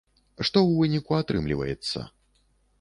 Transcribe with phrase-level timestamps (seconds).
[0.35, 1.99] Што ў выніку атрымліваецца?